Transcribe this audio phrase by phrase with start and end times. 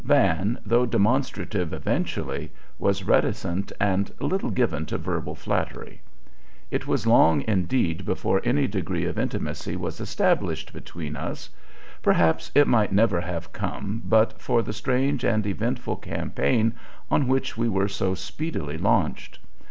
[0.03, 6.01] Van, though demonstrative eventually, was reticent and little given to verbal flattery.
[6.71, 11.51] It was long indeed before any degree of intimacy was established between us:
[12.01, 16.73] perhaps it might never have come but for the strange and eventful campaign
[17.11, 19.37] on which we were so speedily launched.